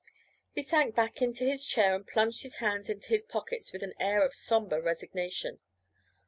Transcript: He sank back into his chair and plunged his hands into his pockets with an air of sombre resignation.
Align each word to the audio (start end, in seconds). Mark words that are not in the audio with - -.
He 0.51 0.63
sank 0.63 0.95
back 0.95 1.21
into 1.21 1.43
his 1.45 1.63
chair 1.63 1.93
and 1.93 2.07
plunged 2.07 2.41
his 2.41 2.55
hands 2.55 2.89
into 2.89 3.09
his 3.09 3.21
pockets 3.23 3.71
with 3.71 3.83
an 3.83 3.93
air 3.99 4.25
of 4.25 4.33
sombre 4.33 4.81
resignation. 4.81 5.59